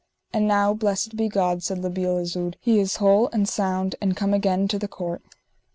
[0.33, 4.17] And now, blessed be God, said La Beale Isoud, he is whole and sound and
[4.17, 5.21] come again to the court.